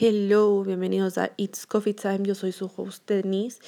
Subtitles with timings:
[0.00, 2.20] Hello, bienvenidos a It's Coffee Time.
[2.22, 3.58] Yo soy su host Denise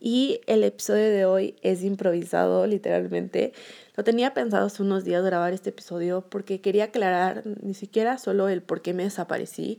[0.00, 3.52] y el episodio de hoy es improvisado, literalmente.
[3.94, 8.48] Lo tenía pensado hace unos días grabar este episodio porque quería aclarar ni siquiera solo
[8.48, 9.78] el por qué me desaparecí,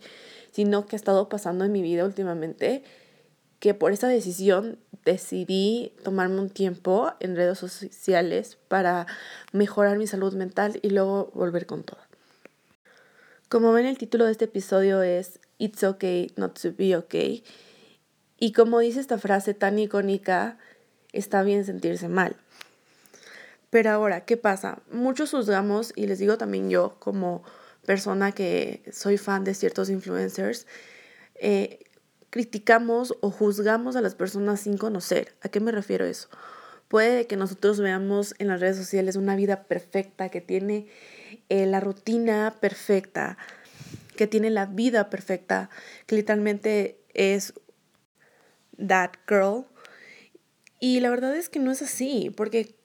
[0.52, 2.86] sino que ha estado pasando en mi vida últimamente,
[3.60, 9.08] que por esa decisión decidí tomarme un tiempo en redes sociales para
[9.52, 12.00] mejorar mi salud mental y luego volver con todo.
[13.52, 17.44] Como ven, el título de este episodio es It's okay not to be okay.
[18.40, 20.58] Y como dice esta frase tan icónica,
[21.14, 22.36] está bien sentirse mal.
[23.70, 24.82] Pero ahora, ¿qué pasa?
[24.92, 27.44] Muchos juzgamos, y les digo también yo como
[27.86, 30.66] persona que soy fan de ciertos influencers,
[31.36, 31.86] eh,
[32.32, 35.36] criticamos o juzgamos a las personas sin conocer.
[35.42, 36.28] ¿A qué me refiero eso?
[36.88, 40.88] Puede que nosotros veamos en las redes sociales una vida perfecta que tiene
[41.50, 43.38] eh, la rutina perfecta,
[44.22, 45.72] que tiene la vida perfecta,
[46.06, 47.56] que literalmente es
[48.78, 49.66] that girl.
[50.80, 52.76] Y la verdad es que no es así, porque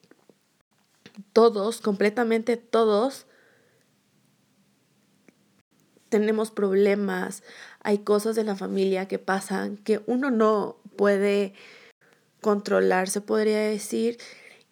[1.33, 3.27] todos, completamente todos,
[6.09, 7.43] tenemos problemas,
[7.81, 11.53] hay cosas de la familia que pasan que uno no puede
[12.41, 14.17] controlar, se podría decir,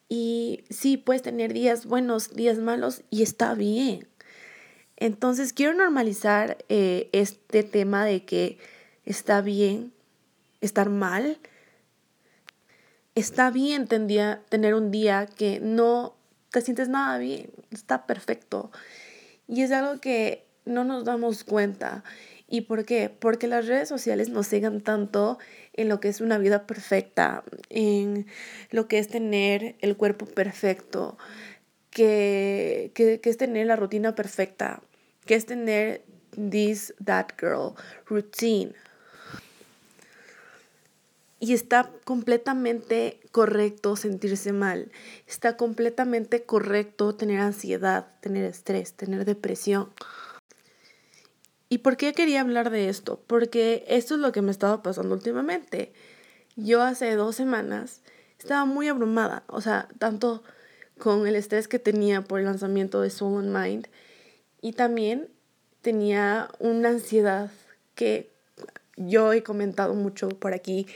[0.10, 4.08] y sí, puedes tener días buenos, días malos y está bien.
[4.98, 8.58] Entonces quiero normalizar eh, este tema de que
[9.06, 9.92] está bien
[10.62, 11.38] estar mal.
[13.14, 16.16] Está bien tener un día que no
[16.52, 18.72] te sientes nada bien, está perfecto.
[19.48, 22.04] Y es algo que no nos damos cuenta.
[22.48, 23.10] ¿Y por qué?
[23.10, 25.40] Porque las redes sociales nos sigan tanto
[25.74, 28.28] en lo que es una vida perfecta, en
[28.70, 31.18] lo que es tener el cuerpo perfecto,
[31.96, 34.82] que, que, es tener la rutina perfecta,
[35.26, 37.74] que es tener this, that girl
[38.06, 38.74] routine.
[41.40, 44.92] Y está completamente correcto sentirse mal.
[45.26, 49.90] Está completamente correcto tener ansiedad, tener estrés, tener depresión.
[51.70, 53.24] ¿Y por qué quería hablar de esto?
[53.26, 55.94] Porque esto es lo que me estaba pasando últimamente.
[56.58, 58.02] Yo hace dos semanas
[58.38, 60.44] estaba muy abrumada, o sea, tanto
[60.98, 63.88] con el estrés que tenía por el lanzamiento de Soul and Mind
[64.62, 65.30] y también
[65.82, 67.52] tenía una ansiedad
[67.96, 68.32] que
[68.98, 70.88] yo he comentado mucho por aquí,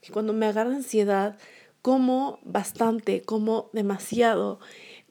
[0.00, 1.36] que cuando me agarra ansiedad,
[1.82, 4.60] como bastante, como demasiado,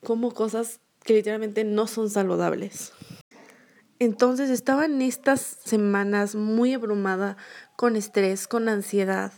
[0.03, 2.93] como cosas que literalmente no son saludables.
[3.99, 7.37] Entonces estaba en estas semanas muy abrumada,
[7.75, 9.31] con estrés, con ansiedad,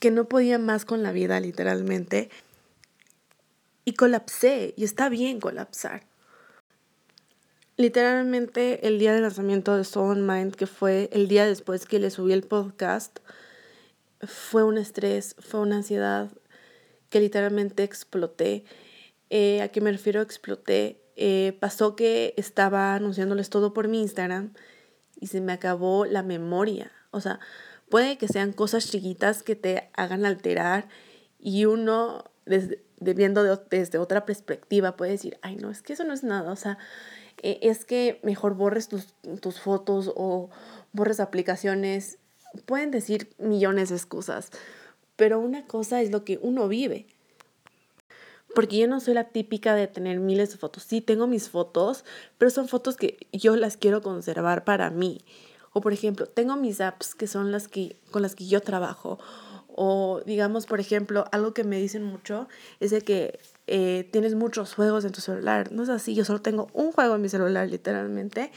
[0.00, 2.30] que no podía más con la vida literalmente.
[3.86, 6.02] Y colapsé, y está bien colapsar.
[7.78, 12.10] Literalmente el día del lanzamiento de Soul Mind, que fue el día después que le
[12.10, 13.20] subí el podcast,
[14.20, 16.30] fue un estrés, fue una ansiedad
[17.08, 18.64] que literalmente exploté.
[19.30, 20.20] Eh, ¿A qué me refiero?
[20.20, 24.52] Exploté eh, pasó que estaba anunciándoles todo por mi Instagram
[25.18, 26.92] y se me acabó la memoria.
[27.10, 27.40] O sea,
[27.88, 30.88] puede que sean cosas chiquitas que te hagan alterar
[31.38, 32.30] y uno,
[33.00, 36.52] viendo desde otra perspectiva, puede decir, ay, no, es que eso no es nada.
[36.52, 36.78] O sea,
[37.42, 40.50] e, es que mejor borres tus, tus fotos o
[40.92, 42.18] borres aplicaciones.
[42.64, 44.50] Pueden decir millones de excusas,
[45.16, 47.06] pero una cosa es lo que uno vive.
[48.54, 50.84] Porque yo no soy la típica de tener miles de fotos.
[50.84, 52.04] Sí, tengo mis fotos,
[52.38, 55.20] pero son fotos que yo las quiero conservar para mí.
[55.74, 59.18] O por ejemplo, tengo mis apps que son las que con las que yo trabajo.
[59.78, 62.48] O digamos, por ejemplo, algo que me dicen mucho
[62.80, 65.70] es de que eh, tienes muchos juegos en tu celular.
[65.70, 68.50] No es así, yo solo tengo un juego en mi celular, literalmente.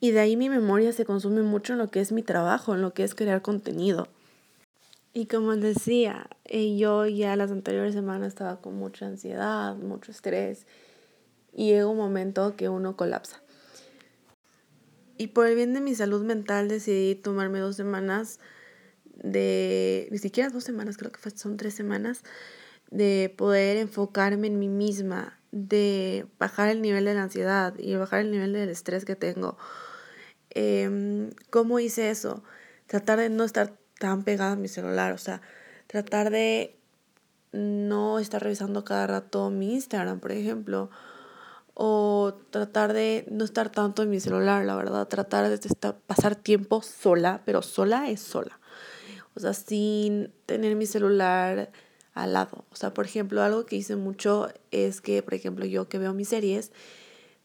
[0.00, 2.82] Y de ahí mi memoria se consume mucho en lo que es mi trabajo, en
[2.82, 4.08] lo que es crear contenido.
[5.12, 10.66] Y como decía, eh, yo ya las anteriores semanas estaba con mucha ansiedad, mucho estrés
[11.52, 13.40] y llega un momento que uno colapsa.
[15.18, 18.40] Y por el bien de mi salud mental decidí tomarme dos semanas
[19.22, 22.22] de, ni siquiera dos semanas, creo que son tres semanas,
[22.90, 28.20] de poder enfocarme en mí misma, de bajar el nivel de la ansiedad y bajar
[28.20, 29.56] el nivel del estrés que tengo.
[30.50, 32.42] Eh, ¿Cómo hice eso?
[32.86, 35.42] Tratar de no estar tan pegada a mi celular, o sea,
[35.86, 36.76] tratar de
[37.52, 40.90] no estar revisando cada rato mi Instagram, por ejemplo,
[41.74, 46.36] o tratar de no estar tanto en mi celular, la verdad, tratar de estar, pasar
[46.36, 48.59] tiempo sola, pero sola es sola,
[49.34, 51.70] o sea, sin tener mi celular
[52.14, 52.64] al lado.
[52.70, 56.12] O sea, por ejemplo, algo que hice mucho es que, por ejemplo, yo que veo
[56.14, 56.72] mis series,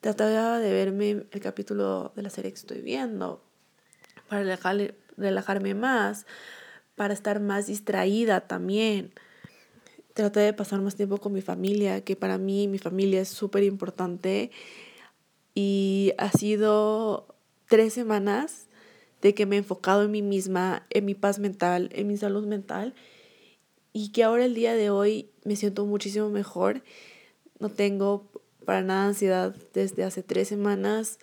[0.01, 3.41] trataba de verme el capítulo de la serie que estoy viendo
[4.27, 4.43] para
[5.17, 6.25] relajarme más,
[6.95, 9.13] para estar más distraída también.
[10.13, 13.63] Traté de pasar más tiempo con mi familia, que para mí mi familia es súper
[13.63, 14.51] importante.
[15.53, 17.35] Y ha sido
[17.67, 18.67] tres semanas
[19.25, 22.45] de que me he enfocado en mí misma, en mi paz mental, en mi salud
[22.45, 22.93] mental.
[23.91, 26.83] Y que ahora el día de hoy me siento muchísimo mejor.
[27.57, 28.29] No tengo
[28.65, 31.17] para nada ansiedad desde hace tres semanas.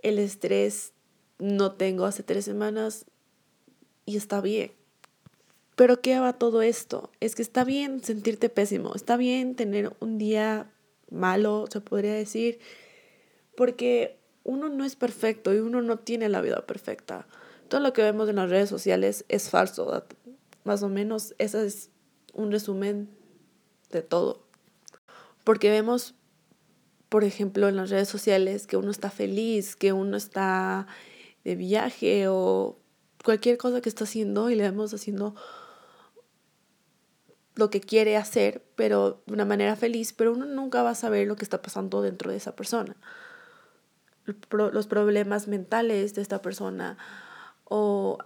[0.00, 0.94] El estrés
[1.38, 3.04] no tengo hace tres semanas
[4.06, 4.72] y está bien.
[5.76, 7.10] Pero ¿qué va todo esto?
[7.20, 10.72] Es que está bien sentirte pésimo, está bien tener un día
[11.10, 12.58] malo, se podría decir,
[13.54, 17.26] porque uno no es perfecto y uno no tiene la vida perfecta.
[17.68, 20.04] Todo lo que vemos en las redes sociales es falso,
[20.64, 21.90] más o menos ese es
[22.32, 23.08] un resumen
[23.90, 24.46] de todo.
[25.44, 26.14] Porque vemos,
[27.08, 30.86] por ejemplo, en las redes sociales que uno está feliz, que uno está
[31.44, 32.78] de viaje o
[33.24, 35.34] cualquier cosa que está haciendo y le vemos haciendo
[37.54, 41.28] lo que quiere hacer, pero de una manera feliz, pero uno nunca va a saber
[41.28, 42.96] lo que está pasando dentro de esa persona.
[44.50, 46.96] Los problemas mentales de esta persona
[47.64, 48.18] o,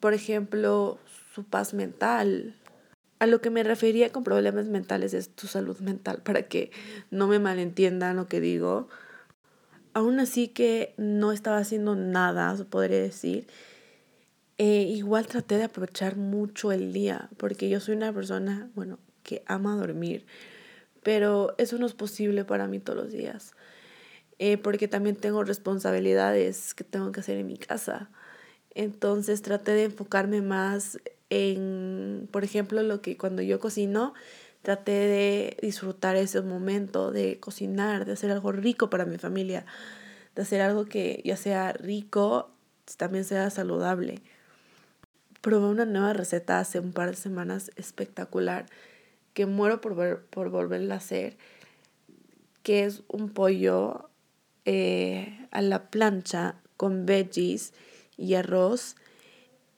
[0.00, 0.98] por ejemplo,
[1.34, 2.54] su paz mental.
[3.18, 6.70] A lo que me refería con problemas mentales es tu salud mental, para que
[7.10, 8.88] no me malentiendan lo que digo.
[9.92, 13.46] Aún así que no estaba haciendo nada, se podría decir,
[14.56, 19.42] eh, igual traté de aprovechar mucho el día, porque yo soy una persona, bueno, que
[19.46, 20.26] ama dormir,
[21.02, 23.54] pero eso no es posible para mí todos los días,
[24.42, 28.08] eh, porque también tengo responsabilidades que tengo que hacer en mi casa.
[28.74, 30.98] Entonces traté de enfocarme más
[31.28, 34.14] en, por ejemplo, lo que cuando yo cocino,
[34.62, 39.66] traté de disfrutar ese momento de cocinar, de hacer algo rico para mi familia,
[40.34, 42.50] de hacer algo que ya sea rico,
[42.96, 44.22] también sea saludable.
[45.42, 48.64] Probé una nueva receta hace un par de semanas espectacular
[49.34, 51.36] que muero por, por volverla a hacer,
[52.62, 54.09] que es un pollo
[54.64, 57.72] eh, a la plancha con veggies
[58.16, 58.96] y arroz.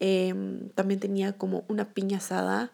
[0.01, 2.73] Em, también tenía como una piña asada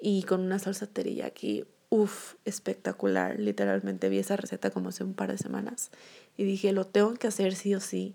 [0.00, 1.64] y con una salsa teriyaki.
[1.90, 3.38] Uf, espectacular.
[3.38, 5.90] Literalmente vi esa receta como hace un par de semanas
[6.36, 8.14] y dije, lo tengo que hacer sí o sí.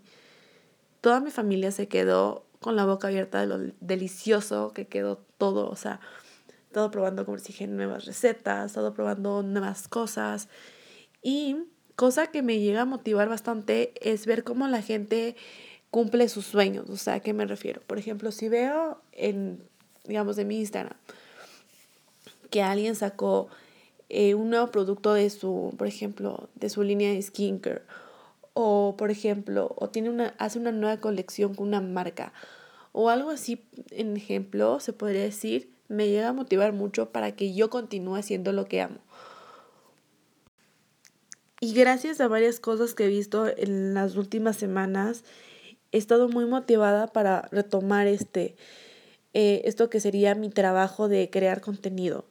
[1.00, 5.68] Toda mi familia se quedó con la boca abierta de lo delicioso que quedó todo,
[5.68, 6.00] o sea,
[6.72, 10.48] todo probando, como les dije, nuevas recetas, todo probando nuevas cosas.
[11.22, 11.56] Y
[11.96, 15.36] cosa que me llega a motivar bastante es ver cómo la gente
[15.90, 17.80] cumple sus sueños, o sea, ¿a qué me refiero?
[17.86, 19.62] Por ejemplo, si veo en,
[20.04, 20.96] digamos, de mi Instagram,
[22.50, 23.48] que alguien sacó
[24.08, 27.82] eh, un nuevo producto de su, por ejemplo, de su línea de skincare
[28.54, 32.32] o por ejemplo, o tiene una, hace una nueva colección con una marca
[32.92, 37.52] o algo así, en ejemplo, se podría decir, me llega a motivar mucho para que
[37.52, 38.98] yo continúe haciendo lo que amo.
[41.64, 45.24] Y gracias a varias cosas que he visto en las últimas semanas,
[45.92, 48.54] he estado muy motivada para retomar este,
[49.32, 52.26] eh, esto que sería mi trabajo de crear contenido.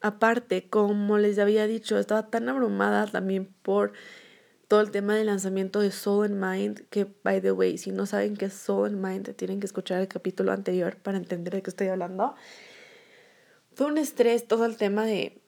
[0.00, 3.92] Aparte, como les había dicho, estaba tan abrumada también por
[4.66, 8.06] todo el tema del lanzamiento de Soul and Mind, que, by the way, si no
[8.06, 11.60] saben qué es Soul and Mind, tienen que escuchar el capítulo anterior para entender de
[11.62, 12.34] qué estoy hablando.
[13.74, 15.43] Fue un estrés todo el tema de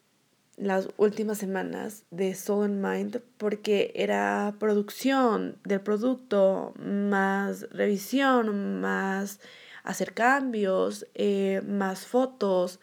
[0.57, 9.41] las últimas semanas de Soul and Mind porque era producción del producto, más revisión, más
[9.85, 12.81] hacer cambios, eh, más fotos,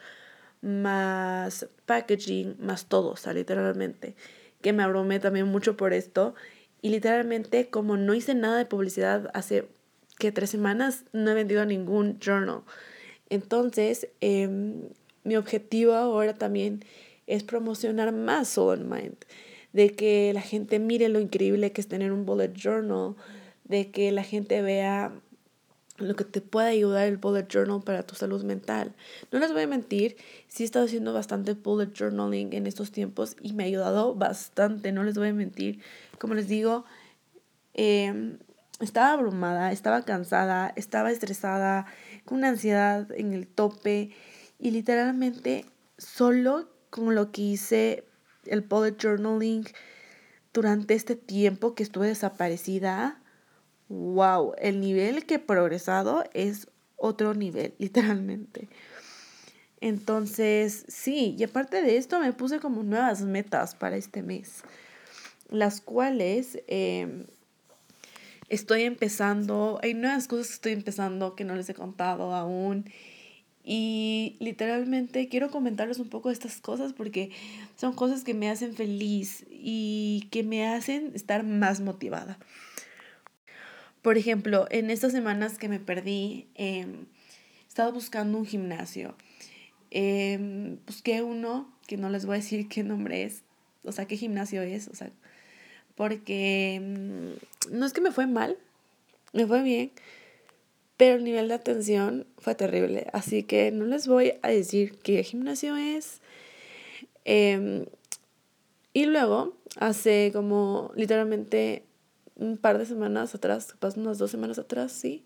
[0.61, 4.15] más packaging, más todo, o sea, literalmente
[4.63, 6.33] que me abrumé también mucho por esto.
[6.81, 9.67] Y literalmente, como no hice nada de publicidad hace
[10.17, 12.61] que tres semanas, no he vendido ningún journal.
[13.29, 14.89] Entonces, em,
[15.23, 16.83] mi objetivo ahora también
[17.27, 19.17] es promocionar más Soul and Mind,
[19.71, 23.15] de que la gente mire lo increíble que es tener un bullet journal,
[23.63, 25.11] de que la gente vea
[25.97, 28.93] lo que te puede ayudar el bullet journal para tu salud mental.
[29.31, 33.35] No les voy a mentir, sí he estado haciendo bastante bullet journaling en estos tiempos
[33.41, 35.81] y me ha ayudado bastante, no les voy a mentir.
[36.19, 36.85] Como les digo,
[37.73, 38.39] em,
[38.79, 41.85] estaba abrumada, estaba cansada, estaba estresada,
[42.25, 44.11] con una ansiedad en el tope
[44.59, 45.65] y literalmente
[45.97, 48.03] solo con lo que hice
[48.45, 49.65] el bullet journaling
[50.53, 53.19] durante este tiempo que estuve desaparecida,
[53.89, 58.69] wow, el nivel que he progresado es otro nivel, literalmente.
[59.81, 64.61] Entonces, sí, y aparte de esto me puse como nuevas metas para este mes,
[65.49, 67.25] las cuales em,
[68.49, 72.85] estoy empezando, hay nuevas cosas que estoy empezando que no les he contado aún.
[73.63, 77.31] Y literalmente quiero comentarles un poco de estas cosas porque
[77.77, 82.37] son cosas que me hacen feliz y que me hacen estar más motivada.
[84.01, 86.85] Por ejemplo, en estas semanas que me perdí, he
[87.69, 89.15] estado buscando un gimnasio.
[89.91, 93.43] Em, busqué uno que no les voy a decir qué nombre es,
[93.83, 95.11] o sea, qué gimnasio es, o sea,
[95.95, 98.57] porque mm, no es que me fue mal,
[99.31, 99.91] me fue bien,
[100.97, 103.07] pero el nivel de atención fue terrible.
[103.13, 106.21] Así que no les voy a decir qué gimnasio es.
[107.25, 107.85] Em,
[108.93, 111.83] y luego, hace como literalmente
[112.35, 115.23] un par de semanas atrás, capaz unas dos semanas atrás, sí,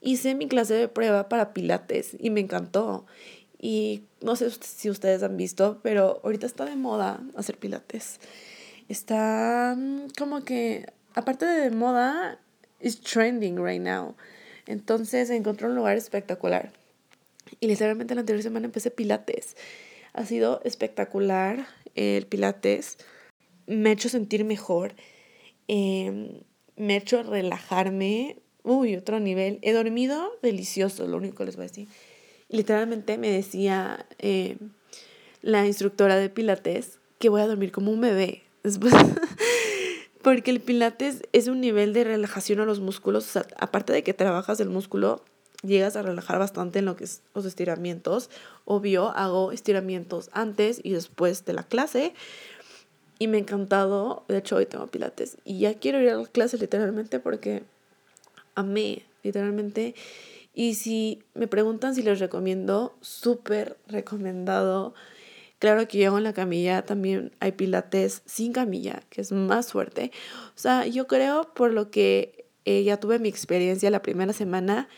[0.00, 3.06] hice mi clase de prueba para pilates y me encantó.
[3.58, 8.20] Y no sé si ustedes han visto, pero ahorita está de moda hacer pilates.
[8.88, 12.38] Está mm, como que, aparte de moda,
[12.80, 14.14] es trending right now.
[14.66, 16.72] Entonces encontré un lugar espectacular.
[17.60, 19.56] Y literalmente la anterior semana empecé pilates.
[20.12, 22.98] Ha sido espectacular el pilates.
[23.66, 24.94] Me ha hecho sentir mejor.
[25.68, 26.40] Em,
[26.76, 28.36] me ha hecho relajarme.
[28.62, 29.58] Uy, otro nivel.
[29.62, 31.88] He dormido delicioso, lo único que les voy a decir.
[32.48, 34.58] Literalmente me decía em,
[35.42, 38.42] la instructora de pilates que voy a dormir como un bebé.
[38.62, 38.92] Después,
[40.26, 43.36] porque el pilates es un nivel de relajación a los músculos.
[43.36, 45.22] aparte de que trabajas el músculo,
[45.62, 48.28] llegas a relajar bastante en lo que es los estiramientos.
[48.64, 52.12] Obvio, hago estiramientos antes y después de la clase.
[53.20, 54.24] Y me ha encantado.
[54.26, 55.36] De hecho, hoy tengo pilates.
[55.44, 57.62] Y ya quiero ir a la clase literalmente porque
[58.56, 59.94] amé, literalmente.
[60.54, 64.92] Y si me preguntan si les recomiendo, súper recomendado.
[65.58, 70.12] Claro que yo en la camilla también hay pilates sin camilla, que es más fuerte.
[70.54, 74.88] O sea, yo creo por lo que eh, ya tuve mi experiencia la primera semana,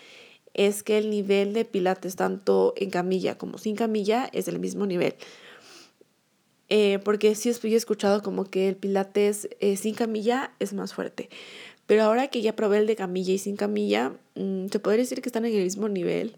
[0.54, 4.86] es que el nivel de pilates tanto en camilla como sin camilla es el mismo
[4.86, 5.14] nivel.
[6.70, 11.30] Eh, porque sí he escuchado como que el pilates eh, sin camilla es más fuerte.
[11.86, 15.22] Pero ahora que ya probé el de camilla y sin camilla, mm, se podría decir
[15.22, 16.36] que están en el mismo nivel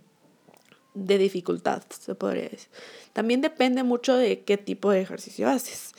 [0.94, 2.68] de dificultad, se podría decir.
[3.12, 5.92] También depende mucho de qué tipo de ejercicio haces.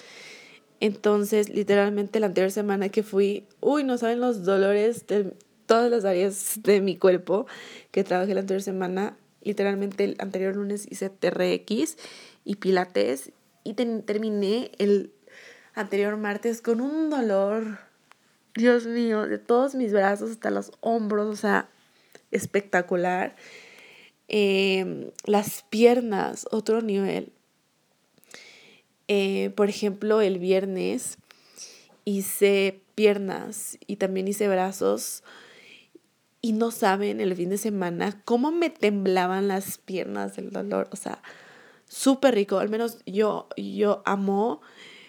[0.80, 5.34] Entonces, literalmente la anterior semana que fui, uy, no saben los dolores de
[5.68, 7.46] todas las áreas de mi cuerpo
[7.92, 9.16] que trabajé la anterior semana.
[9.44, 11.98] Literalmente el anterior lunes hice TRX
[12.44, 13.32] y pilates
[13.64, 15.14] y terminé el
[15.74, 17.80] anterior martes con un dolor,
[18.56, 21.70] Dios mío, de todos mis brazos hasta los hombros, o sea,
[22.32, 23.36] espectacular.
[24.34, 27.34] Em, las piernas, otro nivel.
[29.10, 31.18] Eh, por ejemplo, el viernes
[32.06, 35.22] hice piernas y también hice brazos
[36.40, 40.88] y no saben el fin de semana cómo me temblaban las piernas del dolor.
[40.94, 41.22] O sea,
[41.90, 42.60] súper rico.
[42.60, 44.62] Al menos yo, yo amo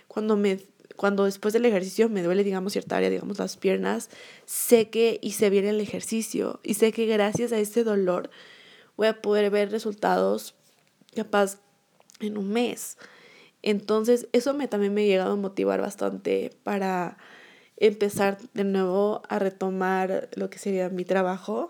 [0.09, 0.59] cuando me
[0.97, 4.11] cuando después del ejercicio me duele, digamos, cierta área, digamos, las piernas,
[4.47, 8.31] sé que hice bien el ejercicio y sé que gracias a ese dolor
[9.02, 10.54] voy a poder ver resultados
[11.12, 11.59] capaz
[12.21, 12.99] en un mes.
[13.61, 17.18] Entonces, eso me, también me ha llegado a motivar bastante para
[17.78, 21.66] empezar de nuevo a retomar lo que sería mi trabajo.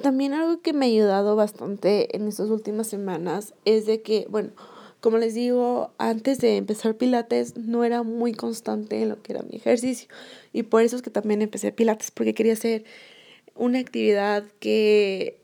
[0.00, 4.52] También algo que me ha ayudado bastante en estas últimas semanas es de que, bueno,
[5.00, 9.42] como les digo, antes de empezar Pilates no era muy constante en lo que era
[9.42, 10.08] mi ejercicio.
[10.54, 12.84] Y por eso es que también empecé Pilates, porque quería hacer
[13.54, 15.43] una actividad que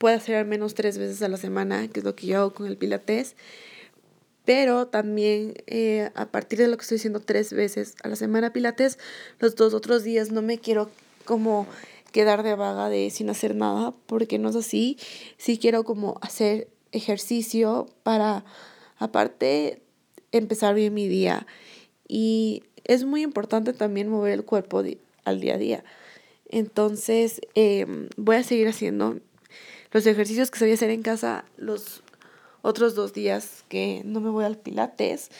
[0.00, 2.54] pueda hacer al menos tres veces a la semana, que es lo que yo hago
[2.54, 3.36] con el Pilates.
[4.46, 8.50] Pero también eh, a partir de lo que estoy haciendo tres veces a la semana
[8.50, 8.98] Pilates,
[9.40, 10.90] los dos otros días no me quiero
[11.26, 11.66] como
[12.12, 14.96] quedar de vaga de sin hacer nada, porque no es así.
[15.36, 18.46] Sí quiero como hacer ejercicio para,
[18.96, 19.82] aparte,
[20.32, 21.46] empezar bien mi día.
[22.08, 24.82] Y es muy importante también mover el cuerpo
[25.24, 25.84] al día a día.
[26.48, 29.20] Entonces, em, voy a seguir haciendo
[29.92, 32.02] los ejercicios que sabía hacer en casa los
[32.62, 35.30] otros dos días que no me voy al pilates.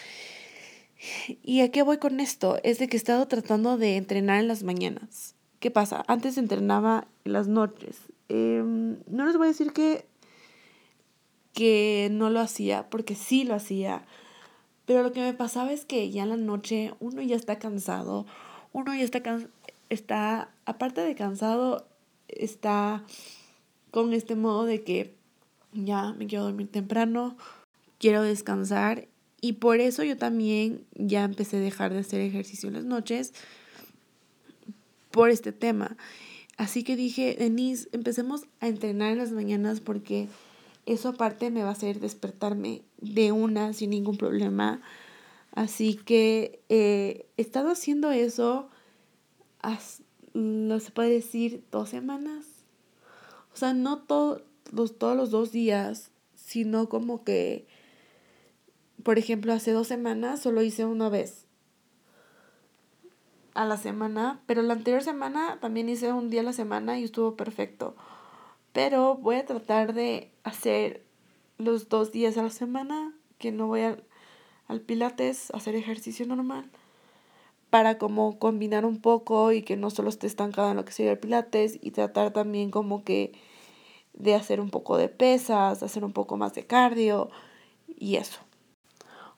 [1.43, 2.59] ¿Y a qué voy con esto?
[2.63, 5.35] Es de que he estado tratando de entrenar en las mañanas.
[5.59, 6.05] ¿Qué pasa?
[6.09, 7.99] Antes entrenaba en las noches.
[8.29, 10.07] Em, no les voy a decir que,
[11.53, 14.05] que no lo hacía, porque sí lo hacía.
[14.85, 18.27] Pero lo que me pasaba es que ya en la noche uno ya está cansado.
[18.73, 19.23] Uno ya está,
[19.89, 21.87] está aparte de cansado,
[22.29, 23.05] está
[23.91, 25.15] con este modo de que
[25.73, 27.37] ya me quiero dormir temprano,
[27.99, 29.09] quiero descansar
[29.41, 33.33] y por eso yo también ya empecé a dejar de hacer ejercicio en las noches
[35.11, 35.97] por este tema.
[36.57, 40.29] Así que dije, Denise, empecemos a entrenar en las mañanas porque
[40.87, 44.83] eso aparte me va a hacer despertarme de una sin ningún problema.
[45.53, 48.69] Así que eh, he estado haciendo eso,
[50.35, 52.50] no se puede decir, dos semanas.
[53.53, 54.43] O sea, no todos
[54.73, 57.67] los dos días, sino como que,
[59.03, 61.47] por ejemplo, hace dos semanas solo hice una vez
[63.55, 67.05] a la semana, pero la anterior semana también hice un día a la semana y
[67.05, 67.97] estuvo perfecto.
[68.73, 71.05] Pero voy a tratar de hacer
[71.59, 74.05] los dos días a la semana, que no voy al,
[74.69, 76.71] al pilates, hacer ejercicio normal,
[77.71, 81.13] para como combinar un poco y que no solo esté estancada en lo que sería
[81.13, 83.33] el pilates y tratar también como que
[84.13, 87.31] de hacer un poco de pesas, hacer un poco más de cardio
[87.87, 88.41] y eso.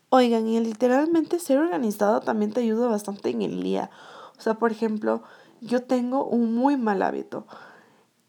[0.09, 3.91] Oigan, y literalmente ser organizado también te ayuda bastante en el día.
[4.37, 5.23] O sea, por ejemplo,
[5.61, 7.47] yo tengo un muy mal hábito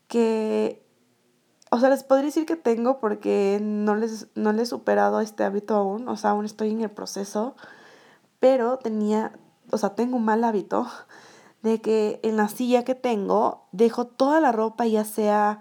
[0.08, 0.86] que,
[1.72, 5.44] o sea, les podría decir que tengo porque no les, no les he superado este
[5.44, 7.56] hábito aún, o sea, aún estoy en el proceso,
[8.40, 9.34] pero tenía,
[9.72, 10.88] o sea, tengo un mal hábito
[11.62, 15.60] de que en la silla que tengo dejo toda la ropa, ya sea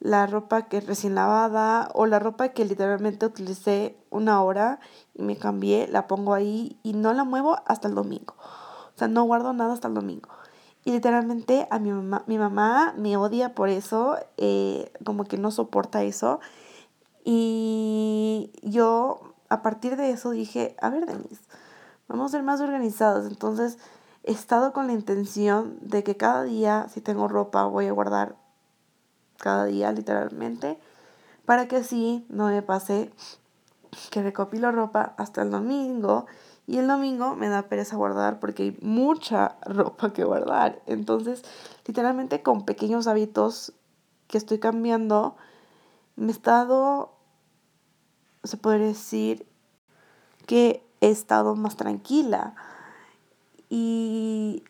[0.00, 4.80] la ropa que recién lavada o la ropa que literalmente utilicé una hora
[5.14, 8.34] y me cambié, la pongo ahí y no la muevo hasta el domingo.
[8.38, 10.28] O sea, no guardo nada hasta el domingo.
[10.84, 15.50] Y literalmente a mi mamá, mi mamá me odia por eso, eh, como que no
[15.50, 16.40] soporta eso.
[17.24, 21.40] Y yo a partir de eso dije, a ver, Denise,
[22.08, 23.26] vamos a ser más organizados.
[23.26, 23.78] Entonces
[24.22, 28.36] he estado con la intención de que cada día, si tengo ropa, voy a guardar
[29.38, 30.78] cada día literalmente,
[31.44, 33.12] para que así no me pase
[34.10, 36.26] que recopilo ropa hasta el domingo
[36.66, 40.80] y el domingo me da pereza guardar porque hay mucha ropa que guardar.
[40.86, 41.42] Entonces,
[41.86, 43.74] literalmente con pequeños hábitos
[44.26, 45.36] que estoy cambiando,
[46.16, 47.12] me he estado,
[48.42, 49.46] se podría decir,
[50.46, 52.54] que he estado más tranquila.
[53.68, 54.64] Y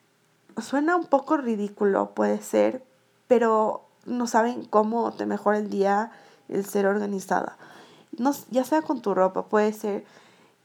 [0.60, 2.84] suena un poco ridículo, puede ser,
[3.28, 6.10] pero no saben cómo te mejora el día
[6.48, 7.56] el ser organizada.
[8.18, 10.04] No, ya sea con tu ropa, puede ser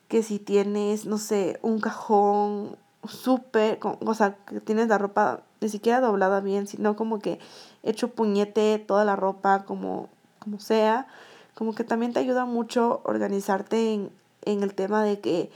[0.08, 2.76] que si tienes, no sé, un cajón
[3.08, 7.40] súper, o sea, que tienes la ropa ni siquiera doblada bien, sino como que
[7.84, 11.08] hecho puñete toda la ropa como, como sea,
[11.54, 14.12] como que también te ayuda mucho organizarte en,
[14.44, 15.52] en el tema de que,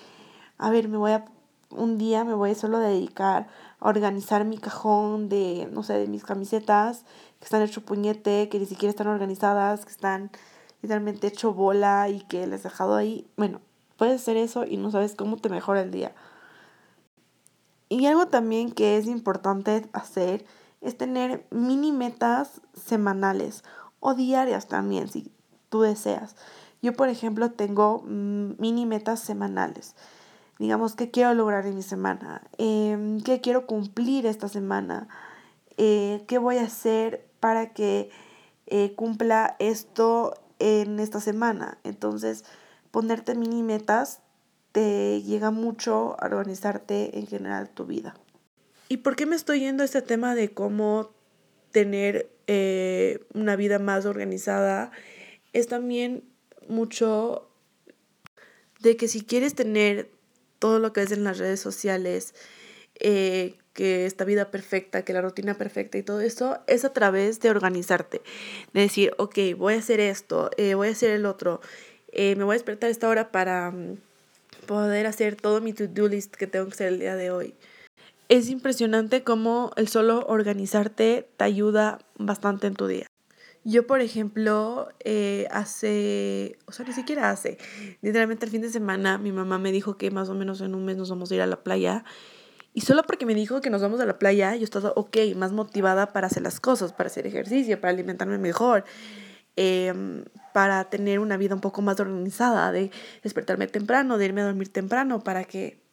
[0.58, 1.26] a ver, me voy a,
[1.69, 3.48] un día me voy a solo dedicar
[3.80, 7.06] a organizar mi cajón de, no sé, de mis camisetas
[7.39, 10.32] que están hecho puñete, que ni siquiera están organizadas, que están
[10.82, 13.28] literalmente hecho bola y que les he dejado ahí.
[13.36, 13.60] Bueno,
[13.98, 16.13] puedes hacer eso y no sabes cómo te mejora el día.
[17.89, 20.46] Y algo también que es importante hacer
[20.82, 23.63] es tener mini metas semanales
[24.00, 25.32] o diarias también, si
[25.69, 26.36] tú deseas.
[26.84, 29.96] Yo, por ejemplo, tengo mm, mini metas semanales.
[30.60, 32.43] Digamos, ¿qué quiero lograr en mi semana?
[32.60, 35.08] Eh, ¿Qué quiero cumplir esta semana?
[35.78, 38.12] Eh, ¿Qué voy a hacer para que
[38.67, 41.78] eh, cumpla esto en esta semana.
[41.84, 42.46] Entonces,
[42.91, 44.22] ponerte mini metas
[44.72, 48.15] te llega mucho a organizarte en general tu vida.
[48.89, 51.12] ¿Y por qué me estoy yendo a este tema de cómo
[51.72, 54.91] tener eh, una vida más organizada?
[55.52, 56.24] Es también
[56.69, 57.49] mucho
[58.80, 60.10] de que si quieres tener
[60.60, 62.34] todo lo que es en las redes sociales,
[62.99, 67.39] eh, que esta vida perfecta, que la rutina perfecta y todo eso, es a través
[67.39, 68.21] de organizarte.
[68.73, 71.60] De decir, ok, voy a hacer esto, eh, voy a hacer el otro,
[72.12, 73.97] eh, me voy a despertar esta hora para mm,
[74.67, 77.56] poder hacer todo mi to-do list que tengo que hacer el día de hoy.
[78.30, 83.08] Es impresionante cómo el solo organizarte te ayuda bastante en tu día.
[83.65, 87.58] Yo, por ejemplo, eh, hace, o sea, ni siquiera hace,
[88.02, 90.84] literalmente el fin de semana mi mamá me dijo que más o menos en un
[90.84, 92.04] mes nos vamos a ir a la playa
[92.73, 95.52] y solo porque me dijo que nos vamos a la playa, yo estaba, ok, más
[95.52, 98.84] motivada para hacer las cosas, para hacer ejercicio, para alimentarme mejor,
[99.56, 102.89] em, para tener una vida un poco más organizada, de
[103.21, 105.84] despertarme temprano, de irme a dormir temprano, para que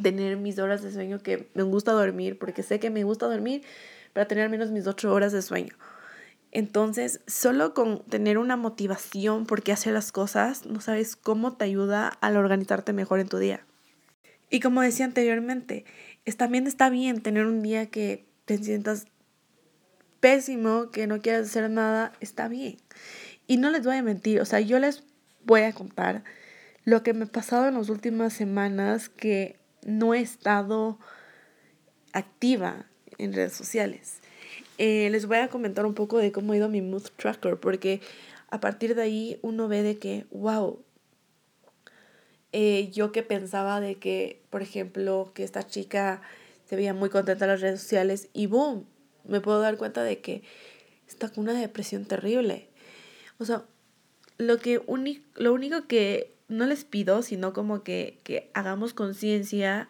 [0.00, 3.64] tener mis horas de sueño que me gusta dormir, porque sé que me gusta dormir,
[4.12, 5.74] para tener al menos mis ocho horas de sueño.
[6.52, 11.64] Entonces, solo con tener una motivación por qué hacer las cosas, no sabes cómo te
[11.64, 13.64] ayuda al organizarte mejor en tu día.
[14.50, 15.84] Y como decía anteriormente,
[16.24, 19.06] es, también está bien tener un día que te sientas
[20.18, 22.78] pésimo, que no quieras hacer nada, está bien.
[23.46, 25.04] Y no les voy a mentir, o sea, yo les
[25.44, 26.24] voy a contar
[26.84, 30.98] lo que me ha pasado en las últimas semanas que no he estado
[32.12, 32.86] activa
[33.18, 34.19] en redes sociales.
[34.82, 38.00] Eh, les voy a comentar un poco de cómo ha ido mi mood tracker, porque
[38.48, 40.82] a partir de ahí uno ve de que, wow,
[42.52, 46.22] eh, yo que pensaba de que, por ejemplo, que esta chica
[46.64, 48.86] se veía muy contenta en las redes sociales y boom,
[49.24, 50.44] me puedo dar cuenta de que
[51.06, 52.70] está con una depresión terrible.
[53.36, 53.64] O sea,
[54.38, 54.80] lo, que
[55.34, 59.88] lo único que no les pido, sino como que, que hagamos conciencia,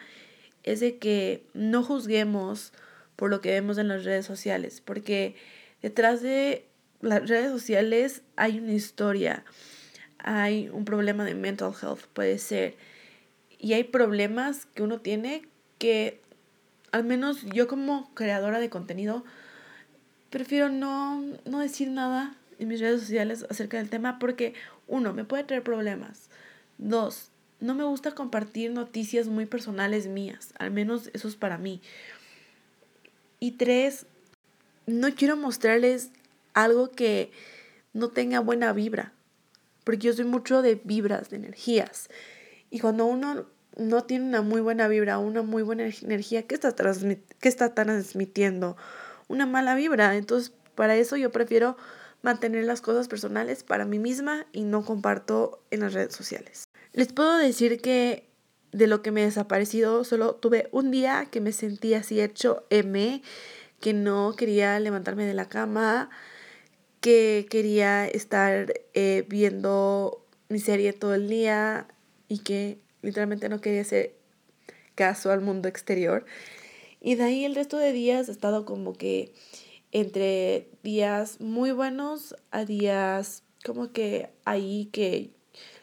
[0.64, 2.72] es de que no juzguemos
[3.20, 5.36] por lo que vemos en las redes sociales, porque
[5.82, 6.64] detrás de
[7.02, 9.44] las redes sociales hay una historia,
[10.16, 12.76] hay un problema de mental health, puede ser,
[13.58, 16.22] y hay problemas que uno tiene que,
[16.92, 19.22] al menos yo como creadora de contenido,
[20.30, 24.54] prefiero no, no decir nada en mis redes sociales acerca del tema porque,
[24.88, 26.30] uno, me puede traer problemas.
[26.78, 31.82] Dos, no me gusta compartir noticias muy personales mías, al menos eso es para mí.
[33.40, 34.06] Y tres,
[34.86, 36.10] no quiero mostrarles
[36.52, 37.32] algo que
[37.92, 39.12] no tenga buena vibra,
[39.84, 42.08] porque yo soy mucho de vibras, de energías.
[42.70, 46.74] Y cuando uno no tiene una muy buena vibra, una muy buena energía, ¿qué está,
[47.40, 48.76] qué está transmitiendo?
[49.28, 50.16] Una mala vibra.
[50.16, 51.76] Entonces, para eso yo prefiero
[52.22, 56.64] mantener las cosas personales para mí misma y no comparto en las redes sociales.
[56.92, 58.29] Les puedo decir que
[58.72, 62.64] de lo que me he desaparecido, solo tuve un día que me sentí así hecho
[62.70, 63.22] M,
[63.80, 66.10] que no quería levantarme de la cama,
[67.00, 71.88] que quería estar eh, viendo mi serie todo el día
[72.28, 74.14] y que literalmente no quería hacer
[74.94, 76.26] caso al mundo exterior.
[77.00, 79.32] Y de ahí el resto de días he estado como que
[79.92, 85.30] entre días muy buenos a días como que ahí que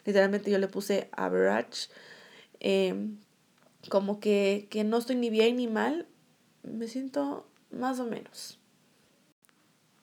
[0.04, 1.88] literalmente yo le puse average,
[2.60, 3.18] em,
[3.88, 6.06] como que, que no estoy ni bien ni mal,
[6.62, 8.58] me siento más o menos.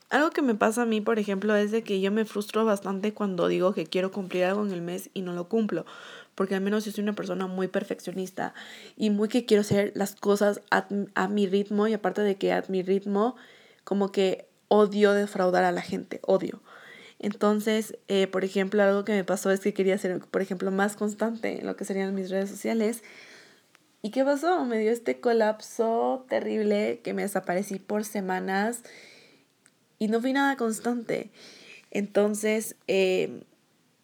[0.10, 3.14] Algo que me pasa a mí, por ejemplo, es de que yo me frustro bastante
[3.14, 5.86] cuando digo que quiero cumplir algo en el mes y no lo cumplo,
[6.36, 8.54] porque al menos yo soy una persona muy perfeccionista
[8.96, 12.54] y muy que quiero hacer las cosas a, a mi ritmo y aparte de que
[12.54, 13.36] a mi ritmo
[13.84, 16.62] como que odio defraudar a la gente, odio.
[17.20, 20.96] Entonces, eh, por ejemplo, algo que me pasó es que quería ser, por ejemplo, más
[20.96, 23.04] constante en lo que serían mis redes sociales.
[24.02, 24.66] ¿Y qué pasó?
[24.66, 28.84] Me dio este colapso terrible que me desaparecí por semanas
[29.98, 31.32] y no fui nada constante.
[31.90, 33.42] Entonces, eh,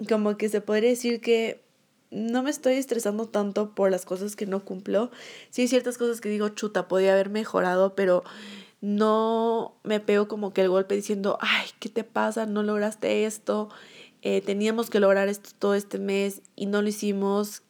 [0.09, 1.61] como que se podría decir que
[2.09, 5.11] no me estoy estresando tanto por las cosas que no cumplo.
[5.49, 8.23] Sí hay ciertas cosas que digo, chuta, podía haber mejorado, pero
[8.81, 12.47] no me pego como que el golpe diciendo, ay, ¿qué te pasa?
[12.47, 13.69] No lograste esto,
[14.23, 17.63] eh, teníamos que lograr esto todo este mes y no lo hicimos,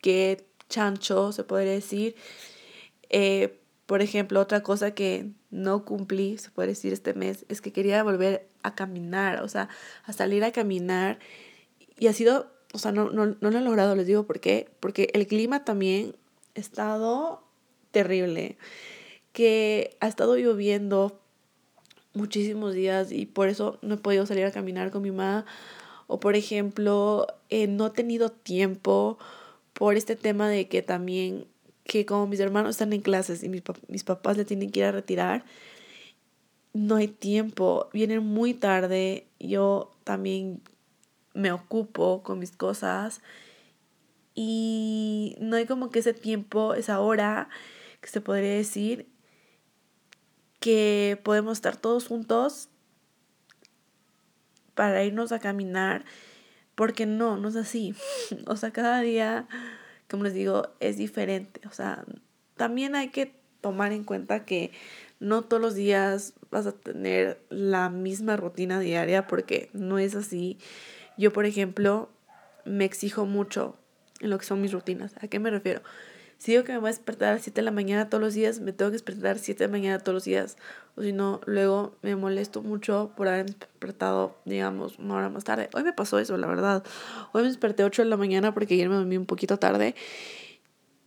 [0.00, 2.16] qué chancho se podría decir.
[3.08, 7.72] Eh, por ejemplo, otra cosa que no cumplí, se puede decir este mes, es que
[7.72, 9.68] quería volver a caminar, o sea,
[10.04, 11.18] a salir a caminar.
[11.98, 14.70] Y ha sido, o sea, no, no, no lo he logrado, les digo por qué,
[14.80, 16.16] porque el clima también
[16.56, 17.44] ha estado
[17.92, 18.56] terrible
[19.32, 21.18] que ha estado lloviendo
[22.14, 25.46] muchísimos días y por eso no he podido salir a caminar con mi mamá.
[26.06, 29.18] O por ejemplo, eh, no he tenido tiempo
[29.72, 31.46] por este tema de que también,
[31.84, 34.86] que como mis hermanos están en clases y mis, mis papás le tienen que ir
[34.86, 35.44] a retirar,
[36.74, 40.60] no hay tiempo, vienen muy tarde, yo también
[41.34, 43.20] me ocupo con mis cosas
[44.34, 47.48] y no hay como que ese tiempo, esa hora
[48.00, 49.11] que se podría decir
[50.62, 52.68] que podemos estar todos juntos
[54.74, 56.04] para irnos a caminar,
[56.76, 57.94] porque no, no es así.
[58.46, 59.48] O sea, cada día,
[60.08, 61.60] como les digo, es diferente.
[61.68, 62.04] O sea,
[62.56, 64.70] también hay que tomar en cuenta que
[65.18, 70.58] no todos los días vas a tener la misma rutina diaria porque no es así.
[71.18, 72.08] Yo, por ejemplo,
[72.64, 73.76] me exijo mucho
[74.20, 75.12] en lo que son mis rutinas.
[75.20, 75.82] ¿A qué me refiero?
[76.42, 78.34] Si digo que me voy a despertar a las 7 de la mañana todos los
[78.34, 80.56] días, me tengo que despertar a las 7 de la mañana todos los días.
[80.96, 85.70] O si no, luego me molesto mucho por haber despertado, digamos, una hora más tarde.
[85.72, 86.82] Hoy me pasó eso, la verdad.
[87.30, 89.94] Hoy me desperté a 8 de la mañana porque ayer me dormí un poquito tarde.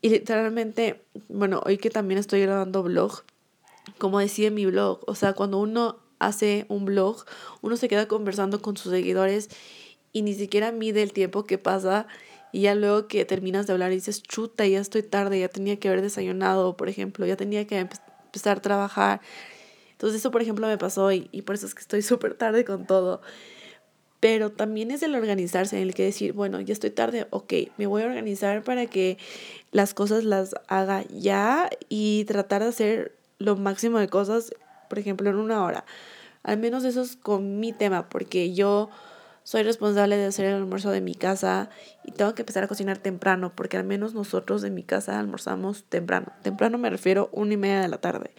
[0.02, 3.24] Y literalmente, bueno, hoy que también estoy grabando blog,
[3.98, 7.26] como decía en mi blog, o sea, cuando uno hace un blog,
[7.62, 9.50] uno se queda conversando con sus seguidores
[10.14, 12.08] y ni siquiera mide el tiempo que pasa
[12.56, 15.78] y ya luego que terminas de hablar y dices, chuta, ya estoy tarde, ya tenía
[15.78, 19.20] que haber desayunado, por ejemplo, ya tenía que empezar a trabajar.
[19.92, 22.64] Entonces eso, por ejemplo, me pasó y, y por eso es que estoy súper tarde
[22.64, 23.20] con todo.
[24.22, 27.88] Pero también es el organizarse, en el que decir, bueno, ya estoy tarde, ok, me
[27.88, 29.18] voy a organizar para que
[29.74, 34.54] las cosas las haga ya y tratar de hacer lo máximo de cosas,
[34.88, 35.84] por ejemplo, en una hora.
[36.42, 38.90] Al menos eso es con mi tema, porque yo
[39.46, 41.70] soy responsable de hacer el almuerzo de mi casa
[42.04, 45.84] y tengo que empezar a cocinar temprano, porque al menos nosotros en mi casa almorzamos
[45.84, 46.34] temprano.
[46.42, 48.32] Temprano me refiero a una y media de la tarde.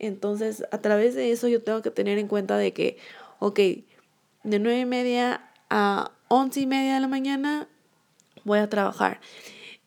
[0.00, 2.98] Entonces, a través de eso yo tengo que tener en cuenta de que,
[3.38, 7.68] ok, de nueve y media a once y media de la mañana
[8.42, 9.20] voy a trabajar.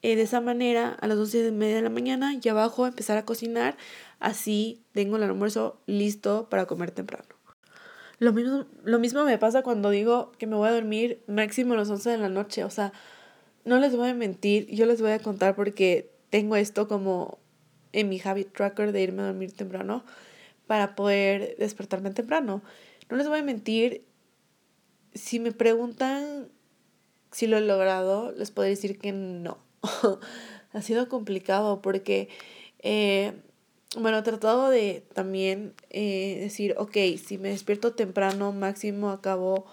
[0.02, 3.18] Eh, de esa manera, a las once y media de la mañana ya bajo empezar
[3.18, 3.76] a cocinar,
[4.22, 7.39] así tengo el almuerzo listo para comer temprano.
[8.20, 11.78] Lo mismo, lo mismo me pasa cuando digo que me voy a dormir máximo a
[11.78, 12.64] las 11 de la noche.
[12.64, 12.92] O sea,
[13.66, 17.40] no les voy a mentir, yo les voy a contar porque tengo esto como
[17.94, 20.04] en mi habit tracker de irme a dormir temprano
[20.68, 22.62] para poder despertarme temprano.
[23.10, 24.06] No les voy a mentir,
[25.14, 26.50] si me preguntan
[27.32, 29.58] si lo he logrado, les puedo decir que no.
[30.74, 32.30] ha sido complicado porque
[32.80, 33.34] eh,
[33.98, 39.66] bueno, he tratado de también eh, decir, ok, si me despierto temprano, máximo acabo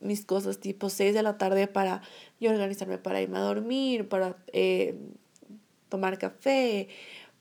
[0.00, 2.02] mis cosas tipo 6 de la tarde para
[2.40, 4.94] yo organizarme para irme a dormir, para eh,
[5.88, 6.88] tomar café,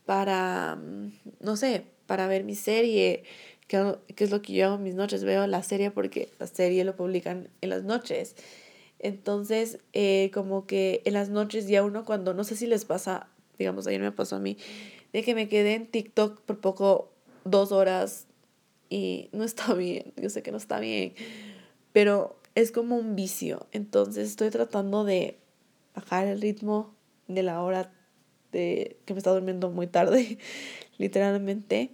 [0.06, 3.24] para, mm, no sé, para ver mi serie,
[3.68, 6.84] que, que, es lo que yo hago mis noches, veo la serie porque la serie
[6.84, 8.36] lo publican en las noches.
[9.00, 13.28] Entonces, eh, como que en las noches ya uno cuando, no sé si les pasa,
[13.58, 14.58] digamos, ayer me pasó a mí,
[15.14, 17.12] de que me quedé en TikTok por poco
[17.44, 18.28] dos horas
[18.90, 21.14] y no está bien, yo sé que no está bien,
[21.94, 25.38] pero es como un vicio, entonces estoy tratando de
[25.96, 26.96] bajar el ritmo
[27.28, 27.92] de la hora
[28.52, 30.38] de que me está durmiendo muy tarde,
[30.98, 31.92] literalmente.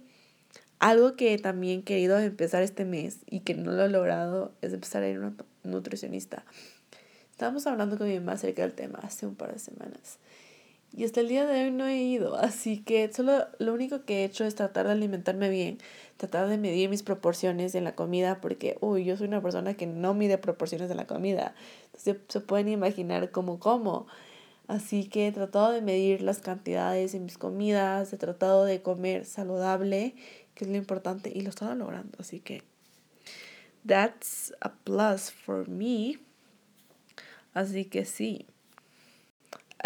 [0.78, 4.74] Algo que también he querido empezar este mes y que no lo he logrado es
[4.74, 6.44] empezar a ir a una nutricionista.
[7.30, 10.18] Estábamos hablando con mi mamá acerca del tema hace un par de semanas.
[10.96, 14.22] Y hasta el día de hoy no he ido, así que solo lo único que
[14.22, 15.76] he hecho es tratar de alimentarme bien,
[16.16, 19.86] tratar de medir mis proporciones en la comida, porque, uy, yo soy una persona que
[19.86, 21.54] no mide proporciones de la comida,
[21.84, 24.06] entonces se pueden imaginar cómo como.
[24.68, 29.26] Así que he tratado de medir las cantidades en mis comidas, he tratado de comer
[29.26, 30.14] saludable,
[30.54, 32.62] que es lo importante, y lo he estado logrando, así que
[33.86, 36.18] that's a plus for me.
[37.52, 38.46] Así que sí.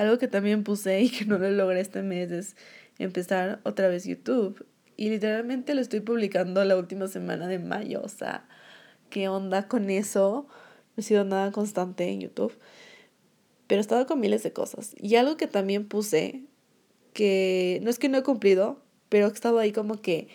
[0.00, 2.56] Algo que también puse y que no lo logré este mes es
[2.98, 4.64] empezar otra vez YouTube.
[4.96, 8.00] Y literalmente lo estoy publicando la última semana de mayo.
[8.02, 8.48] O sea,
[9.10, 10.46] ¿qué onda con eso?
[10.96, 12.56] No he sido nada constante en YouTube.
[13.66, 14.94] Pero he estado con miles de cosas.
[14.98, 16.44] Y algo que también puse,
[17.12, 20.28] que no es que no he cumplido, pero he estado ahí como que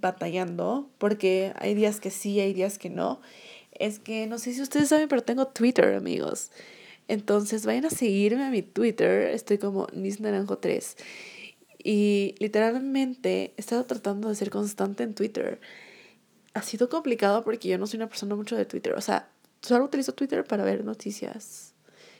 [0.00, 3.20] batallando, porque hay días que sí, hay días que no.
[3.70, 6.50] Es que no sé si ustedes saben, pero tengo Twitter, amigos.
[7.08, 10.96] Entonces vayan a seguirme a mi Twitter, estoy como nisnaranjo3.
[11.82, 15.60] Y literalmente he estado tratando de ser constante en Twitter.
[16.54, 18.94] Ha sido complicado porque yo no soy una persona mucho de Twitter.
[18.94, 19.28] O sea,
[19.60, 21.74] solo utilizo Twitter para ver noticias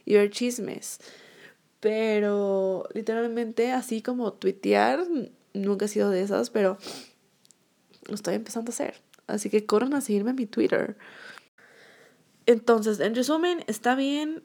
[0.04, 0.98] y ver chismes.
[1.80, 5.06] Pero literalmente así como tuitear,
[5.54, 6.76] nunca he sido de esas, pero
[8.06, 9.00] lo estoy empezando a hacer.
[9.26, 10.98] Así que corran a seguirme a mi Twitter.
[12.46, 14.42] Entonces, en resumen, está bien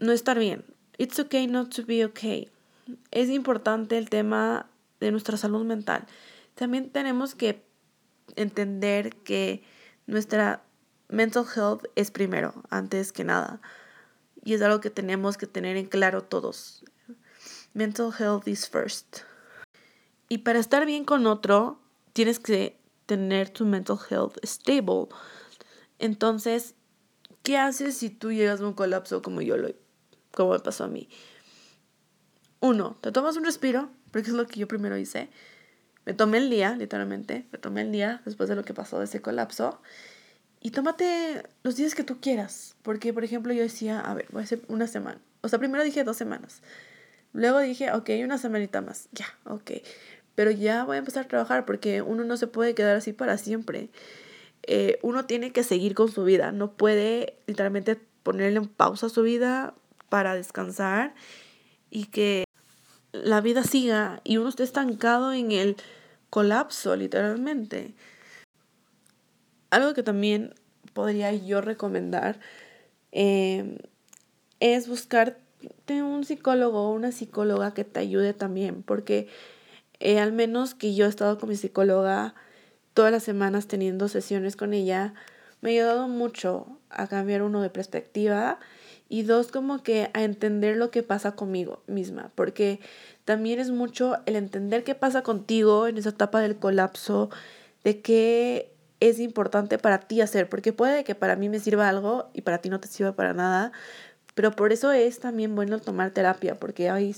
[0.00, 0.64] no estar bien.
[0.98, 2.50] It's okay not to be okay.
[3.10, 6.06] Es importante el tema de nuestra salud mental.
[6.54, 7.62] También tenemos que
[8.36, 9.62] entender que
[10.06, 10.62] nuestra
[11.08, 13.60] mental health es primero, antes que nada.
[14.44, 16.84] Y es algo que tenemos que tener en claro todos.
[17.72, 19.18] Mental health is first.
[20.28, 21.80] Y para estar bien con otro,
[22.12, 25.08] tienes que tener tu mental health stable.
[25.98, 26.74] Entonces,
[27.42, 29.70] ¿qué haces si tú llegas a un colapso como yo lo
[30.32, 31.08] como me pasó a mí.
[32.60, 35.28] Uno, te tomas un respiro, porque es lo que yo primero hice.
[36.04, 39.04] Me tomé el día, literalmente, me tomé el día después de lo que pasó de
[39.04, 39.80] ese colapso.
[40.60, 42.76] Y tómate los días que tú quieras.
[42.82, 45.20] Porque, por ejemplo, yo decía, a ver, voy a hacer una semana.
[45.40, 46.62] O sea, primero dije dos semanas.
[47.32, 49.08] Luego dije, ok, una semanita más.
[49.12, 49.70] Ya, ok.
[50.34, 53.38] Pero ya voy a empezar a trabajar porque uno no se puede quedar así para
[53.38, 53.88] siempre.
[54.64, 56.52] Eh, uno tiene que seguir con su vida.
[56.52, 59.74] No puede literalmente ponerle en pausa su vida
[60.10, 61.14] para descansar
[61.88, 62.44] y que
[63.12, 65.76] la vida siga y uno esté estancado en el
[66.28, 67.94] colapso, literalmente.
[69.70, 70.54] Algo que también
[70.92, 72.40] podría yo recomendar
[73.12, 73.78] em,
[74.58, 79.28] es buscarte un psicólogo o una psicóloga que te ayude también, porque
[80.00, 82.34] eh, al menos que yo he estado con mi psicóloga
[82.94, 85.14] todas las semanas teniendo sesiones con ella,
[85.60, 88.58] me ha ayudado mucho a cambiar uno de perspectiva
[89.12, 92.78] Y dos, como que a entender lo que pasa conmigo misma, porque
[93.24, 97.28] también es mucho el entender qué pasa contigo en esa etapa del colapso,
[97.82, 102.30] de qué es importante para ti hacer, porque puede que para mí me sirva algo
[102.34, 103.72] y para ti no te sirva para nada,
[104.36, 107.16] pero por eso es también bueno tomar terapia, porque ahí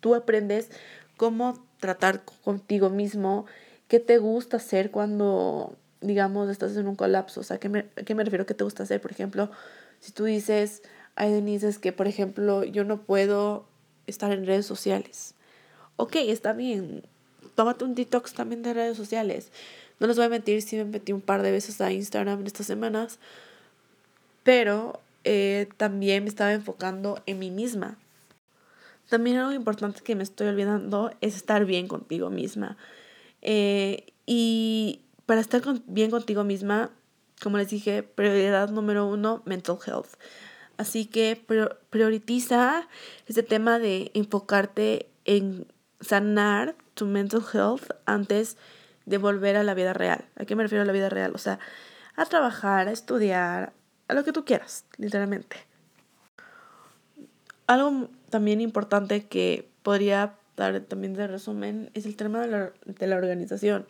[0.00, 0.68] tú aprendes
[1.16, 3.46] cómo tratar contigo mismo,
[3.86, 8.16] qué te gusta hacer cuando, digamos, estás en un colapso, o sea, ¿qué me, qué
[8.16, 8.46] me refiero?
[8.46, 9.00] ¿Qué te gusta hacer?
[9.00, 9.50] Por ejemplo,
[10.00, 10.82] si tú dices,
[11.16, 13.66] ay Denise, es que, por ejemplo, yo no puedo
[14.06, 15.34] estar en redes sociales.
[15.96, 17.04] Ok, está bien.
[17.54, 19.50] Tómate un detox también de redes sociales.
[20.00, 22.46] No les voy a mentir, sí me metí un par de veces a Instagram en
[22.46, 23.18] estas semanas,
[24.42, 27.96] pero eh, también me estaba enfocando en mí misma.
[29.08, 32.76] También algo importante que me estoy olvidando es estar bien contigo misma.
[33.42, 36.90] Eh, y para estar bien contigo misma,
[37.42, 40.16] como les dije, prioridad número uno, mental health.
[40.76, 41.42] Así que
[41.90, 42.88] prioriza
[43.26, 45.66] este tema de enfocarte en
[46.00, 48.56] sanar tu mental health antes
[49.06, 50.24] de volver a la vida real.
[50.36, 51.32] ¿A qué me refiero a la vida real?
[51.34, 51.58] O sea,
[52.16, 53.72] a trabajar, a estudiar,
[54.08, 55.56] a lo que tú quieras, literalmente.
[57.66, 63.06] Algo también importante que podría dar también de resumen es el tema de la, de
[63.06, 63.86] la organización.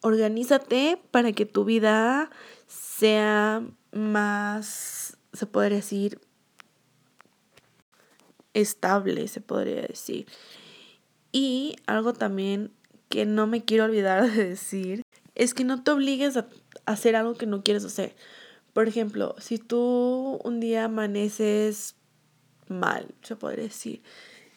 [0.00, 2.30] Organízate para que tu vida
[2.66, 6.20] sea más se podría decir,
[8.54, 10.26] estable, se podría decir.
[11.32, 12.72] Y algo también
[13.08, 15.02] que no me quiero olvidar de decir
[15.34, 16.48] es que no te obligues a
[16.86, 18.14] hacer algo que no quieres hacer.
[18.72, 21.94] Por ejemplo, si tú un día amaneces
[22.68, 24.02] mal, se podría decir,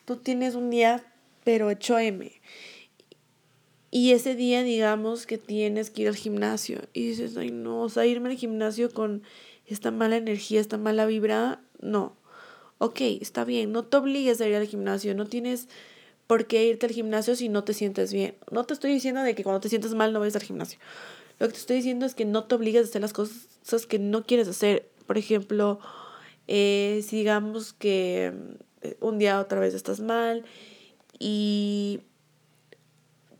[0.05, 1.03] tú tienes un día
[1.43, 2.31] pero hecho M.
[3.89, 7.89] Y ese día digamos que tienes que ir al gimnasio y dices, ay no, o
[7.89, 9.23] sea, irme al gimnasio con
[9.73, 12.15] esta mala energía, esta mala vibra, no.
[12.77, 15.67] Ok, está bien, no te obligues a ir al gimnasio, no tienes
[16.27, 18.35] por qué irte al gimnasio si no te sientes bien.
[18.51, 20.79] No te estoy diciendo de que cuando te sientes mal no vayas al gimnasio.
[21.39, 23.99] Lo que te estoy diciendo es que no te obligues a hacer las cosas que
[23.99, 24.89] no quieres hacer.
[25.07, 25.79] Por ejemplo,
[26.47, 28.33] eh, si digamos que
[28.81, 30.45] eh, un día otra vez estás mal
[31.19, 32.01] y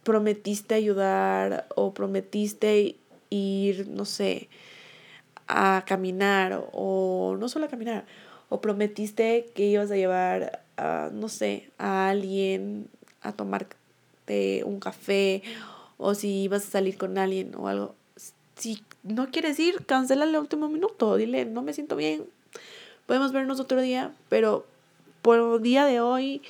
[0.04, 2.98] prometiste ayudar o prometiste
[3.30, 4.50] ir, no sé,
[5.52, 8.06] a caminar o no solo a caminar,
[8.48, 12.88] o prometiste que ibas a llevar, a, no sé, a alguien
[13.22, 15.44] a tomarte un café
[15.98, 17.96] o si ibas a salir con alguien o algo.
[18.56, 22.26] Si no quieres ir, cancela el último minuto, dile, no me siento bien,
[23.06, 24.66] podemos vernos otro día, pero
[25.22, 26.42] por el día de hoy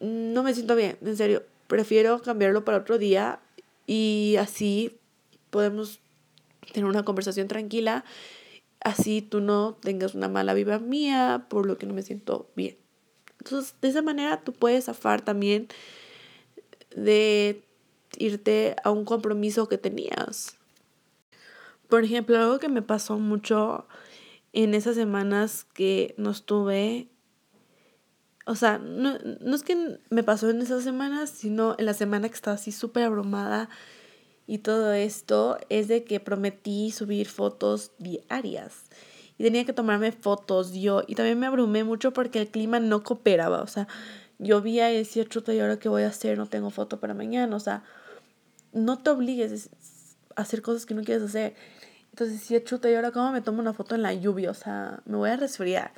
[0.00, 3.38] no me siento bien, en serio, prefiero cambiarlo para otro día
[3.86, 4.96] y así
[5.50, 6.00] podemos
[6.72, 8.04] tener una conversación tranquila,
[8.80, 12.76] así tú no tengas una mala vibra mía por lo que no me siento bien.
[13.40, 15.68] Entonces, de esa manera tú puedes zafar también
[16.94, 17.62] de
[18.16, 20.56] irte a un compromiso que tenías.
[21.88, 23.86] Por ejemplo, algo que me pasó mucho
[24.52, 27.08] en esas semanas que no estuve,
[28.46, 32.28] o sea, no, no es que me pasó en esas semanas, sino en la semana
[32.28, 33.68] que estaba así súper abrumada
[34.48, 38.86] y todo esto es de que prometí subir fotos diarias
[39.36, 43.04] y tenía que tomarme fotos yo y también me abrumé mucho porque el clima no
[43.04, 43.86] cooperaba, o sea,
[44.38, 46.38] llovía y decía, chuta, ¿y ahora qué voy a hacer?
[46.38, 47.84] No tengo foto para mañana, o sea,
[48.72, 49.70] no te obligues
[50.34, 51.54] a hacer cosas que no quieres hacer.
[52.10, 54.50] Entonces decía, chuta, ¿y ahora cómo me tomo una foto en la lluvia?
[54.50, 55.92] O sea, me voy a resfriar.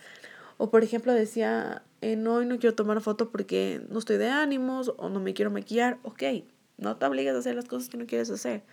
[0.59, 4.29] O por ejemplo decía, eh, no, hoy no quiero tomar foto porque no estoy de
[4.29, 5.99] ánimos o no me quiero maquillar.
[6.03, 6.23] Ok,
[6.81, 8.65] no te obligues a hacer las cosas que no quieres hacer.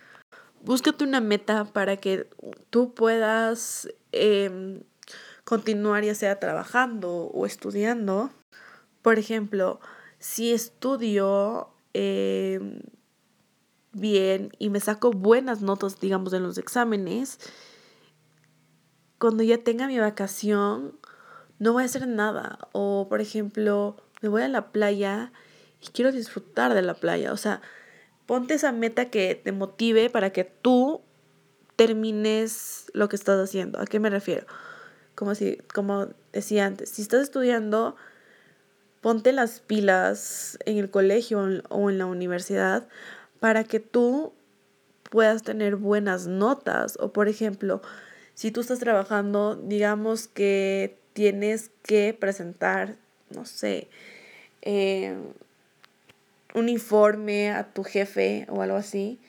[0.64, 2.28] Búscate una meta para que
[2.70, 4.82] tú puedas em,
[5.44, 8.30] continuar ya sea trabajando o estudiando.
[9.02, 9.80] Por ejemplo,
[10.18, 12.80] si estudio em,
[13.92, 17.38] bien y me saco buenas notas, digamos, en los exámenes,
[19.18, 20.98] cuando ya tenga mi vacación,
[21.58, 22.58] no voy a hacer nada.
[22.72, 25.32] O, por ejemplo, me voy a la playa
[25.80, 27.32] y quiero disfrutar de la playa.
[27.32, 27.60] O sea,
[28.28, 31.00] Ponte esa meta que te motive para que tú
[31.76, 33.80] termines lo que estás haciendo.
[33.80, 34.46] ¿A qué me refiero?
[35.14, 37.96] Como, si, como decía antes, si estás estudiando,
[39.00, 42.86] ponte las pilas en el colegio o en la universidad
[43.40, 44.34] para que tú
[45.04, 46.98] puedas tener buenas notas.
[47.00, 47.80] O por ejemplo,
[48.34, 52.96] si tú estás trabajando, digamos que tienes que presentar,
[53.30, 53.88] no sé,
[54.60, 55.16] eh,
[56.54, 59.20] informe a tu jefe o algo así,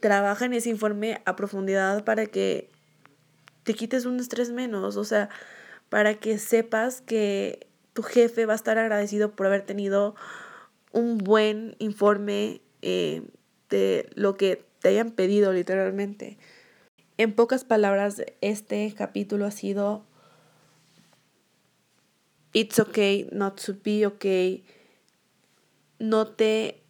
[0.00, 2.68] trabaja en ese informe a profundidad para que
[3.62, 5.30] te quites un estrés menos, o sea,
[5.88, 10.14] para que sepas que tu jefe va a estar agradecido por haber tenido
[10.92, 13.22] un buen informe eh,
[13.70, 16.36] de lo que te hayan pedido literalmente.
[17.16, 20.04] En pocas palabras, este capítulo ha sido
[22.52, 24.64] It's okay not to be okay.
[25.98, 26.82] No te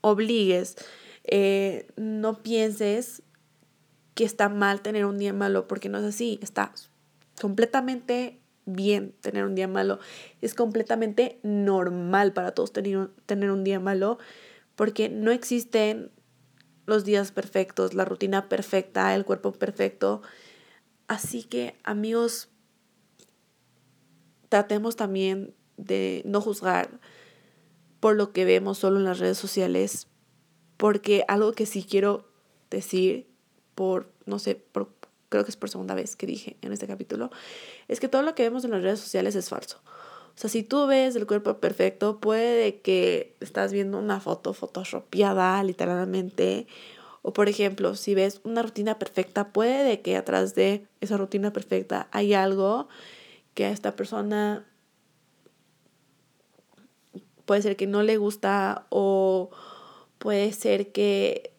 [0.00, 0.76] obligues.
[1.24, 3.22] Eh, no pienses
[4.14, 6.38] que está mal tener un día malo, porque no es así.
[6.42, 6.72] Está
[7.40, 9.98] completamente bien tener un día malo.
[10.40, 14.18] Es completamente normal para todos tener, tener un día malo,
[14.76, 16.10] porque no existen
[16.86, 20.22] los días perfectos, la rutina perfecta, el cuerpo perfecto.
[21.08, 22.50] Así que amigos,
[24.48, 27.00] tratemos también de no juzgar
[28.04, 30.08] por lo que vemos solo en las redes sociales,
[30.76, 32.28] porque algo que sí quiero
[32.68, 33.26] decir
[33.74, 34.62] por, no sé,
[35.30, 37.30] creo que es por segunda vez que dije en este capítulo,
[37.88, 39.80] es que todo lo que vemos en las redes sociales es falso.
[39.86, 45.64] O sea, si tú ves el cuerpo perfecto, puede que estás viendo una foto photoshopeada,
[45.64, 46.66] literalmente.
[47.22, 52.08] O por ejemplo, si ves una rutina perfecta, puede que atrás de esa rutina perfecta
[52.10, 52.86] hay algo
[53.54, 54.66] que a esta persona
[57.44, 59.50] puede ser que no le gusta o
[60.18, 61.52] puede ser que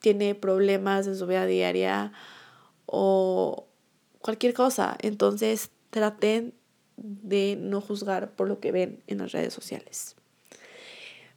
[0.00, 2.12] tiene problemas en su vida diaria
[2.86, 3.66] o
[4.20, 4.96] cualquier cosa.
[5.02, 6.54] Entonces traten
[6.96, 10.16] de no juzgar por lo que ven en las redes sociales.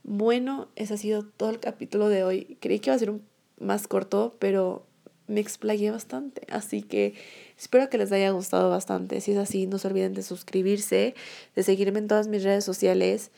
[0.03, 2.57] Bueno, ese ha sido todo el capítulo de hoy.
[2.59, 3.23] Creí que iba a ser un
[3.59, 4.85] más corto, pero
[5.27, 6.41] me explayé bastante.
[6.49, 7.13] Así que
[7.57, 9.21] espero que les haya gustado bastante.
[9.21, 11.13] Si es así, no se olviden de suscribirse,
[11.55, 13.31] de seguirme en todas mis redes sociales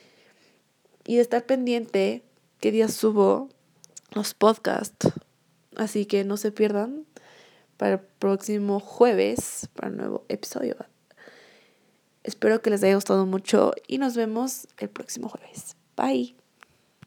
[1.05, 2.23] y de estar pendiente
[2.59, 3.49] qué días subo
[4.11, 5.11] los podcasts.
[5.75, 7.05] Así que no se pierdan
[7.77, 10.75] para el próximo jueves para un nuevo episodio.
[12.23, 15.75] Espero que les haya gustado mucho y nos vemos el próximo jueves.
[15.97, 16.42] Bye.